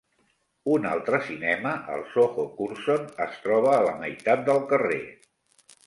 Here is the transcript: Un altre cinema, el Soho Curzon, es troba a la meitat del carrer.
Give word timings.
Un 0.75 0.87
altre 0.91 1.19
cinema, 1.27 1.75
el 1.97 2.03
Soho 2.15 2.47
Curzon, 2.57 3.07
es 3.29 3.39
troba 3.47 3.75
a 3.79 3.87
la 3.91 3.97
meitat 4.03 4.47
del 4.51 4.67
carrer. 4.75 5.03